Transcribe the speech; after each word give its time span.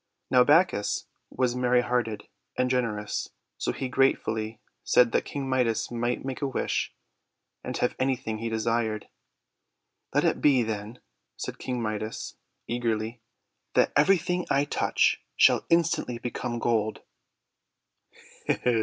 Now 0.31 0.43
Bacchus 0.43 1.05
was 1.29 1.55
merry 1.55 1.81
hearted 1.81 2.23
and 2.57 2.71
gener 2.71 2.99
ous, 2.99 3.29
so 3.59 3.71
he 3.71 3.87
gratefully 3.87 4.59
said 4.83 5.11
that 5.11 5.25
King 5.25 5.47
Midas 5.47 5.91
might 5.91 6.25
make 6.25 6.41
a 6.41 6.47
wish, 6.47 6.95
and 7.63 7.77
have 7.77 7.93
anything 7.99 8.39
he 8.39 8.49
desired. 8.49 9.09
"Let 10.11 10.23
it 10.23 10.41
be, 10.41 10.63
then," 10.63 11.01
said 11.37 11.59
King 11.59 11.83
Midas 11.83 12.33
eagerly, 12.67 13.21
"that 13.75 13.93
everything 13.95 14.47
I 14.49 14.65
touch 14.65 15.21
shall 15.37 15.67
instantly 15.69 16.17
become 16.17 16.57
gold." 16.57 17.01